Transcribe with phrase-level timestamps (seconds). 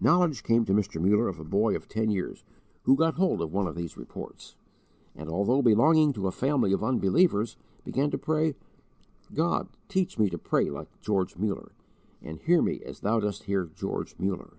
[0.00, 0.98] Knowledge came to Mr.
[0.98, 2.44] Muller of a boy of ten years
[2.84, 4.56] who got hold of one of these Reports,
[5.14, 8.54] and, although belonging to a family of unbelievers, began to pray:
[9.34, 11.72] "God, teach me to pray like George Muller,
[12.22, 14.54] and hear me as Thou dost hear George Muller."